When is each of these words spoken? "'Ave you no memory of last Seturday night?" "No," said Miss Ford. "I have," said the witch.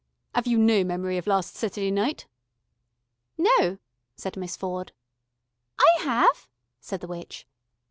"'Ave 0.33 0.49
you 0.49 0.57
no 0.57 0.83
memory 0.83 1.15
of 1.19 1.27
last 1.27 1.53
Seturday 1.53 1.91
night?" 1.91 2.25
"No," 3.37 3.77
said 4.15 4.35
Miss 4.35 4.57
Ford. 4.57 4.93
"I 5.77 5.87
have," 6.01 6.47
said 6.79 7.01
the 7.01 7.07
witch. 7.07 7.45